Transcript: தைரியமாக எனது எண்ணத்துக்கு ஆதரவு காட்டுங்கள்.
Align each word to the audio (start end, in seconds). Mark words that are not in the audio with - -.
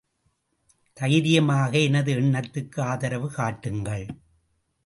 தைரியமாக 0.97 1.77
எனது 1.79 2.13
எண்ணத்துக்கு 2.21 2.81
ஆதரவு 2.81 3.29
காட்டுங்கள். 3.31 4.05